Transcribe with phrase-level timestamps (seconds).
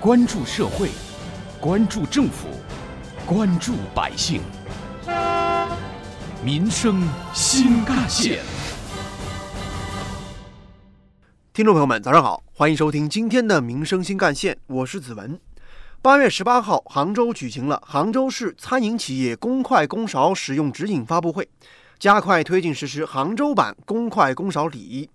[0.00, 0.90] 关注社会，
[1.60, 2.46] 关注政府，
[3.26, 4.40] 关注百姓，
[6.40, 7.02] 民生
[7.34, 8.38] 新干线。
[11.52, 15.36] 听众朋友们，早上好，欢迎收听今天的《民生新干线》，我是子文。
[16.00, 21.48] 八月十八号，杭州举行了杭州市餐饮企业公筷公勺使用指引发布会，
[21.98, 25.10] 加快推进实施杭州版公筷公勺礼仪。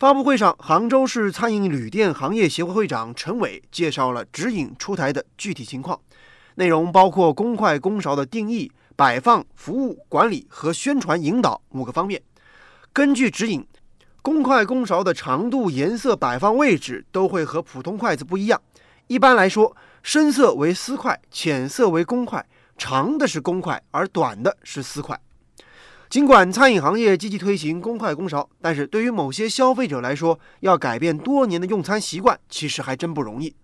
[0.00, 6.00] 发布会上，杭州市餐饮旅店行业协会会长陈伟介绍了指引出台的具体情况，
[6.54, 12.22] 内容包括公筷公勺的定义、摆放、服务管理和宣传引导五个方面。
[12.94, 13.62] 根据指引。
[14.22, 18.60] 公筷公勺的长度、颜色、摆放位置都会和普通筷子不一样。
[19.06, 22.46] 一般来说，深色为丝筷，浅色为公筷，
[22.76, 25.18] 长的是公筷，而短的是丝筷。
[26.10, 33.54] 尽管餐饮行业积极推行公筷公勺，但是对于某些消费者来说，要改变多年的用餐习惯，其实还真不容易。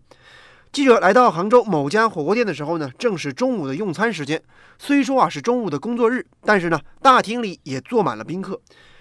[0.71, 4.41] 记者来到杭州某家火锅店的时候呢，正是中午的用餐时间。
[4.79, 8.61] 虽说啊是中午的工作日，但是呢，大厅里也坐满了宾客。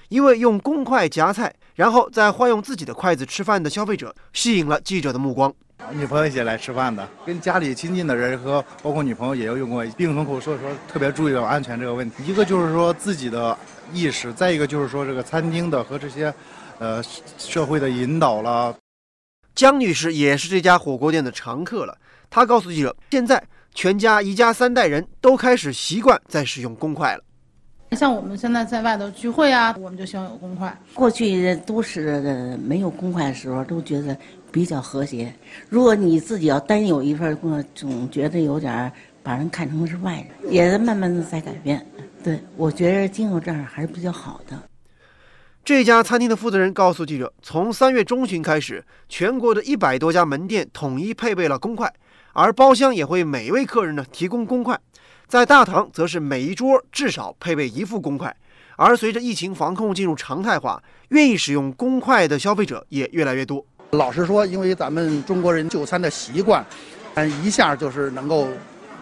[0.09, 5.53] 一位用公筷夹菜，然后再换用自己的筷子吃饭的消费者，吸引了记者的目光。
[5.91, 12.23] 女朋友一起来吃饭的，跟家里亲近的人和包括女朋友也要用过病从口，所以说特别注意到安全这个问题。
[12.25, 13.57] 一个就是说自己的
[13.93, 16.33] 意识，再一个就是说这个餐厅的和这些，
[16.79, 17.03] 呃，
[17.37, 18.75] 社会的引导了。
[19.53, 21.97] 江女士也是这家火锅店的常客了，
[22.29, 23.41] 她告诉记者，现在
[23.73, 27.23] 全家一家三代人都开始习惯在使用公筷了。
[27.95, 30.77] 像我们现在在外头聚会啊，我们就希望有公筷。
[30.93, 34.15] 过去都是没有公筷的时候，都觉得
[34.51, 35.33] 比较和谐。
[35.69, 38.91] 如果你自己要单有一份公筷，总觉得有点
[39.23, 40.53] 把人看成是外人。
[40.53, 41.85] 也在慢慢的在改变。
[42.23, 44.59] 对，我觉得今后这样还是比较好的。
[45.63, 51.91] 这家餐厅的负责人告诉记者，从三月中旬开始，全国的一百多家门店统一配备了公筷，
[52.33, 54.79] 而包厢也会每位客人呢提供公筷。
[55.27, 58.35] 在大堂，则是每一桌至少配备一副公筷，
[58.77, 63.65] 而随着疫情防控进入常态化，愿意使用公筷的消费者也越来越多。
[63.91, 66.63] 老实说，因为咱们中国人就餐的习惯，
[67.15, 68.47] 嗯，一下就是能够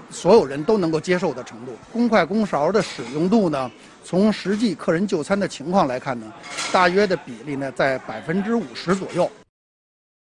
[0.09, 1.73] 所有人都能够接受的程度。
[1.91, 3.69] 公筷公勺的使用度呢，
[4.03, 6.31] 从实际客人就餐的情况来看呢，
[6.71, 9.29] 大约的比例呢在百分之五十左右。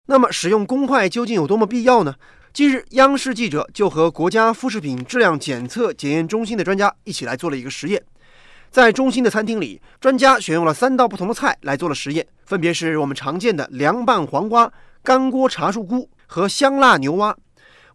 [0.07, 2.13] 那么，使用公筷究竟有多么必要呢？
[2.55, 8.01] 近日，央视记者就和国家副食品质量检测检验中心的专家一起来做了一个实验。
[8.71, 14.71] 在中心的餐厅里，专家选用了三道不同的菜来做了实验，分别是我们常见的凉拌黄瓜、
[15.03, 17.35] 干锅茶树菇和香辣牛蛙。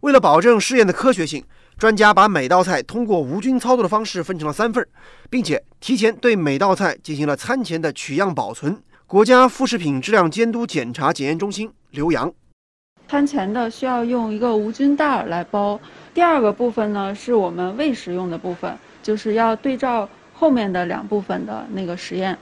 [0.01, 1.43] 为了保证试验的科学性，
[1.79, 4.87] 专家把每道菜通过无菌操作的方式分成了三份，
[5.27, 8.79] 并且提前对每道菜进行了餐前的取样保存。
[9.07, 12.31] 国家副食品质量监督检查检验中心刘洋。
[13.11, 15.77] 餐前的需要用一个无菌袋儿来包。
[16.13, 18.73] 第二个部分呢，是我们喂食用的部分，
[19.03, 22.37] 就是要对照后面的两部分的那个实验。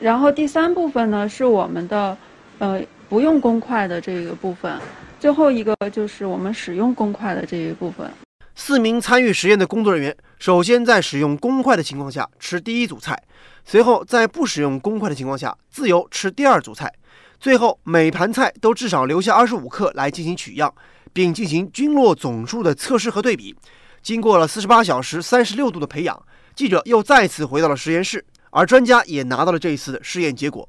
[0.00, 2.18] 然后第三部分呢，是我们的
[2.58, 4.76] 呃不用公筷的这个部分。
[5.20, 8.10] 最后一个就是我们使用公筷的这一部分。
[8.56, 13.16] 四名参与实验的工作人员，首先在使用公筷的情况下吃第一组菜，
[13.64, 16.92] 随后在不使用公筷的情况下自由吃第二组菜。
[17.38, 20.74] 最后，每盘菜都至少留下二十五克来进行取样，
[21.12, 23.54] 并进行菌落总数的测试和对比。
[24.02, 26.20] 经过了四十八小时、三十六度的培养，
[26.54, 30.68] 记者又再次回到了实验室，而专家也拿到了这一次的试验结果。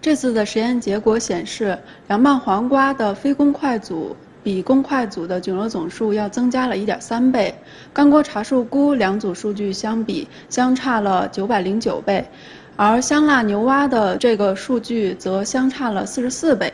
[0.00, 7.54] 这次的实验结果显示，凉拌黄瓜的非公筷组比公筷组的菌落总数要增加了一点三倍，
[7.92, 12.26] 干锅茶树菇两组数据相比相差了九百零九倍。
[12.76, 16.72] 而香辣牛蛙的这个数据则相差了四十四倍，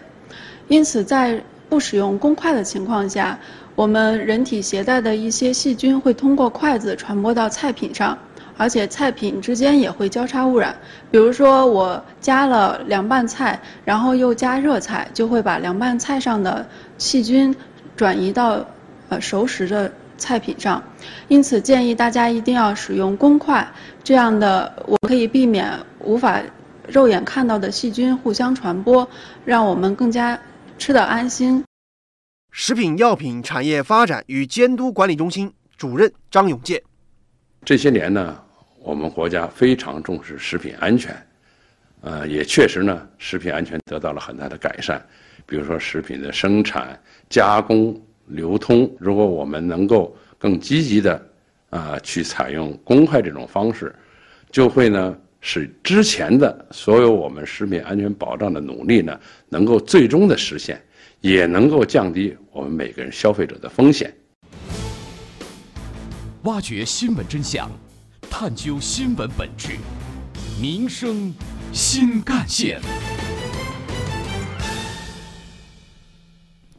[0.68, 3.38] 因此在不使用公筷的情况下，
[3.74, 8.16] 我们人体携带的一些细菌会通过筷子传播到菜品上，
[8.56, 10.74] 而且菜品之间也会交叉污染。
[11.10, 17.54] 比如说，我加了凉拌菜，然后又加热菜，就会把凉拌菜上的细菌
[17.96, 18.64] 转移到
[19.10, 19.92] 呃熟食的。
[20.18, 20.82] 菜品上，
[21.28, 23.66] 因此建议大家一定要使用公筷，
[24.02, 26.42] 这样的我可以避免无法
[26.86, 29.08] 肉眼看到的细菌互相传播，
[29.44, 30.38] 让我们更加
[30.76, 31.64] 吃得安心。
[32.50, 36.82] 食品药品产业发展与监督管理中心主任张永健：
[37.64, 38.36] 这些年呢，
[38.80, 41.14] 我们国家非常重视食品安全，
[42.00, 45.00] 呃，也确实呢，食品安全得到了很大的改善，
[45.46, 47.00] 比如说食品的生产、
[47.30, 47.98] 加工。
[48.30, 51.30] 流通，如果我们能够更积极的
[51.70, 53.94] 啊去采用公开这种方式，
[54.50, 60.80] 就会呢使之前的所有我们食品安全保障的努力呢能够最终的实现，
[61.20, 64.12] 也能够降低我们每个人消费者的风险。
[66.44, 67.70] 挖掘新闻真相，
[68.30, 69.72] 探究新闻本质，
[70.60, 71.34] 民生
[71.72, 72.80] 新干线。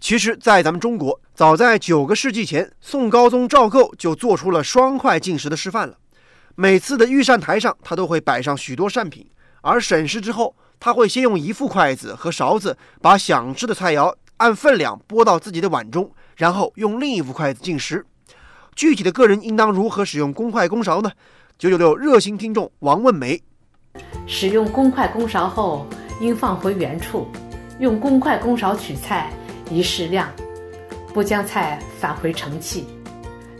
[0.09, 5.99] 其实，在咱们中国，早在九个世纪前，宋高宗赵构就做出了双筷进食的示范了。
[6.55, 9.29] 每次的御膳台上，他都会摆上许多膳品，
[9.61, 18.03] 而审视之后，他会先用一副筷子和勺子把想吃的菜肴按分量拨到自己的碗中，然后用另一副筷子进食。
[18.75, 21.11] 具体的个人应当如何使用公筷公勺呢？
[21.59, 23.39] 九九六热心听众王问梅：
[24.25, 25.85] 使用公筷公勺后，
[26.19, 27.27] 应放回原处，
[27.77, 29.31] 用公筷公勺取菜。
[29.69, 30.29] 宜适量，
[31.13, 32.87] 不将菜返回盛器。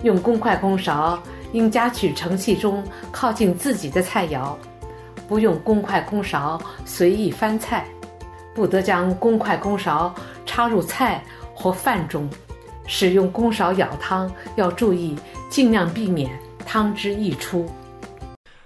[0.03, 1.21] 用公筷公勺，
[1.51, 4.55] 应夹取盛器中靠近自己的菜肴，
[5.27, 7.85] 不用公筷公勺随意翻菜，
[8.55, 10.13] 不得将公筷公勺
[10.45, 11.23] 插入菜
[11.53, 12.29] 或饭中。
[12.87, 15.15] 使用公勺舀汤要注意，
[15.49, 16.31] 尽量避免
[16.65, 17.69] 汤汁溢出。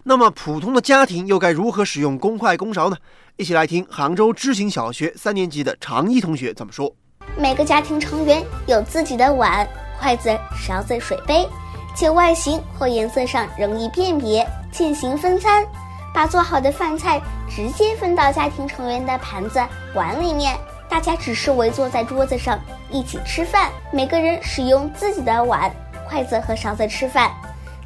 [0.01, 2.97] 那么，普通的家庭又该如何使用公筷公勺呢？
[3.35, 6.93] 一起来听杭州知行小学三年级的常一同学怎么说。
[7.37, 9.67] 每个家庭成员有自己的碗、
[9.99, 11.47] 筷子、勺子、水杯，
[11.95, 15.65] 且外形或颜色上容易辨别，进行分餐。
[16.13, 19.59] 把做好的饭菜直接分到家庭成员的盘子、
[19.95, 20.55] 碗里面，
[20.87, 22.59] 大家只是围坐在桌子上
[22.91, 23.71] 一起吃饭。
[23.91, 25.71] 每个人使用自己的碗、
[26.07, 27.31] 筷子和勺子吃饭，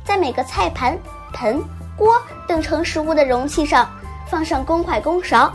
[0.04, 0.98] 在每个菜盘、
[1.32, 1.64] 盆、
[1.96, 3.90] 锅等盛食物的容器上
[4.30, 5.50] 放上公筷公勺，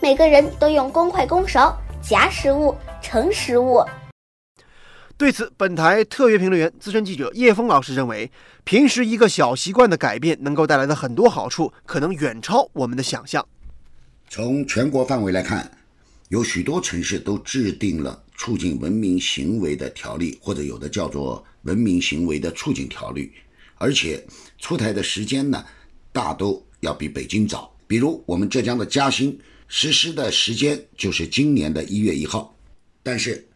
[0.00, 2.74] 每个人都用公筷公勺夹食物。
[3.00, 3.80] 成食物。
[5.16, 8.30] 对此，本台特约评论员、资深记者叶峰老师认为，
[8.64, 13.46] 平时一个小习惯的改变，能够带来的很多好处，可能远超我们的想象。
[14.28, 15.70] 从全国范围来看，
[16.28, 23.32] 有许多城市都制定了促进文明行为的条例，或者有的叫做文明行为的促进条例，
[23.76, 24.22] 而且
[24.58, 25.64] 出台的时间呢，
[26.12, 27.72] 大都要比北京早。
[27.86, 29.38] 比如我们浙江的嘉兴，
[29.68, 32.55] 实施的时间就是今年的一月一号。
[33.06, 33.46] 但是，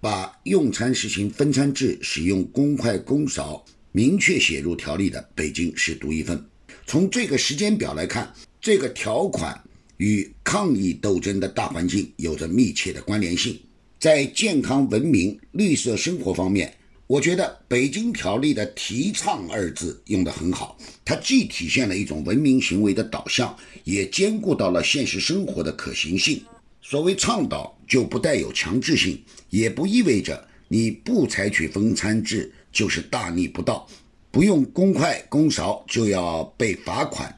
[0.00, 3.62] 把用餐实行分餐制、使用公筷公勺
[3.92, 6.42] 明确写入条例的，北京是独一份。
[6.86, 9.62] 从这个时间表来看，这个条款
[9.98, 13.60] 与抗疫斗争的大环境有着密切的关联性。
[14.00, 16.74] 在健康、文明、绿色生活方面，
[17.06, 23.54] 我觉得北京条例的“提倡”二字用得很好，它既体现了一种文明行为的导向，
[23.84, 26.42] 也兼顾到了现实生活的可行性。
[26.86, 33.88] 所谓倡导，就不带有强制性，也不意味着你不采取分餐制就是大逆不道，
[34.30, 37.34] 不用公筷公勺就要被罚款。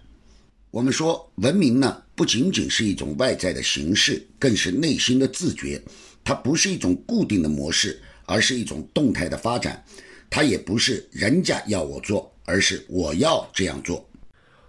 [0.72, 5.81] 我们说，文明呢，不仅仅是一种外在的形式，更是内心的自觉。
[6.25, 9.82] 它不是一种固定的模式，而是一种动态的发展。
[10.28, 14.04] 它也不是人家要我做，而是我要这样做。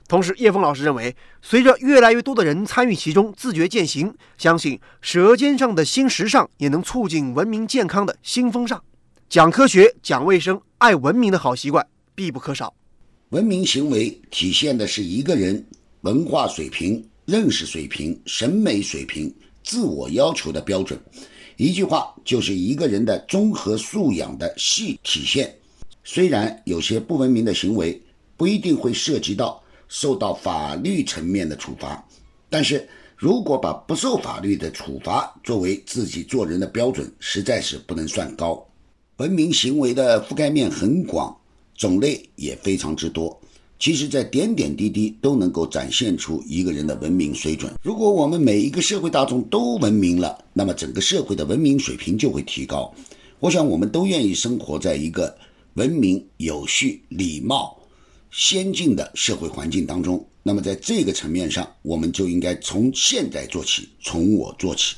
[0.07, 8.81] 同时，叶峰老师认为，随着越来越多的人参与其中，自觉践行，相信舌尖上的新时尚也能促进文明健康的新风尚。
[9.27, 12.73] 讲科学、讲卫生、爱文明的好习惯必不可少。
[13.31, 15.61] 文明行为体现的是一个人
[16.01, 19.29] 文化水平、认识水平、审美水平、
[19.61, 20.97] 自我要求的标准。
[21.57, 25.53] 一句话，就是一个人的综合素养的细体现。
[26.05, 28.01] 虽然有些不文明的行为
[28.37, 29.61] 不一定会涉及到。
[29.87, 32.05] 受到法律层面的处罚，
[32.49, 38.63] 但是如果把不受法律的处罚作为自己做人的标准，实在是不能算高。
[39.17, 41.35] 文明行为的覆盖面很广，
[41.75, 43.39] 种类也非常之多。
[43.79, 47.71] 其实，在点点滴滴都能够展现出一个人的文明水准。
[47.83, 52.91] 如果我们每一个社会大众都文明了，那么整个社会的文明水平就会提高。
[53.39, 55.37] 我想，我们都愿意生活在一个
[55.75, 57.76] 文明、有序、礼貌。
[58.37, 64.97] 先进的社会环境当中，那么在这个层面上，我们就应该从现在做起，从我做起。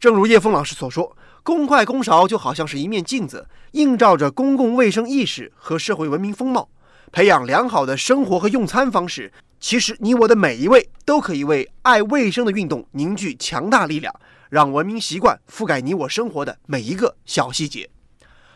[0.00, 6.68] 正如叶峰老师所说，公筷公勺就好像是一面镜子，映照着公共卫生意识和社会文明风貌。
[7.12, 14.12] 培养良好的生活和用餐方式，其实你我的每一位都可以为爱卫生的运动凝聚强大力量，
[14.50, 17.88] 让文明习惯覆盖你我生活的每一个小细节。